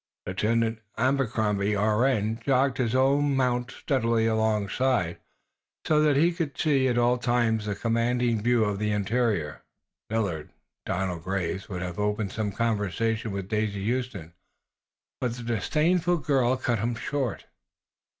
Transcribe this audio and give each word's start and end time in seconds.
Lieutenant 0.25 0.79
Abercrombie, 0.97 1.75
R.N., 1.75 2.39
jogged 2.43 2.79
his 2.79 2.95
own 2.95 3.35
mount 3.35 3.69
steadily 3.69 4.25
alongside, 4.25 5.19
so 5.85 6.01
that 6.01 6.15
he 6.15 6.31
could 6.31 6.59
at 6.87 6.97
all 6.97 7.19
times 7.19 7.67
command 7.79 8.23
a 8.23 8.33
view 8.33 8.63
of 8.65 8.79
the 8.79 8.91
interior. 8.91 9.61
Millard 10.09 10.49
Donald 10.87 11.23
Graves 11.23 11.69
would 11.69 11.83
have 11.83 11.99
opened 11.99 12.31
some 12.31 12.51
conversation 12.51 13.29
with 13.29 13.47
Daisy 13.47 13.87
Huston, 13.93 14.33
but 15.19 15.35
the 15.35 15.43
disdainful 15.43 16.17
girl 16.17 16.57
cut 16.57 16.79
him 16.79 16.95
short. 16.95 17.45